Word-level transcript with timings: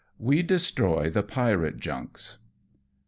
WE 0.17 0.41
DESTROY 0.41 1.11
THE 1.11 1.21
PIRATE 1.21 1.77
JUNKS. 1.79 2.39